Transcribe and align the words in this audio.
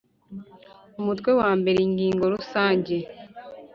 Umutwe 0.99 1.29
wa 1.39 1.51
mbere 1.59 1.79
ingingo 1.87 2.23
rusange 2.33 2.95